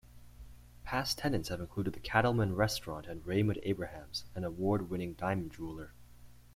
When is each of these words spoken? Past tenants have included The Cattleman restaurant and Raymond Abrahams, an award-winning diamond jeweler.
Past 0.83 1.19
tenants 1.19 1.49
have 1.49 1.59
included 1.59 1.93
The 1.93 1.99
Cattleman 1.99 2.55
restaurant 2.55 3.05
and 3.05 3.23
Raymond 3.23 3.59
Abrahams, 3.61 4.23
an 4.33 4.43
award-winning 4.43 5.13
diamond 5.13 5.51
jeweler. 5.51 5.93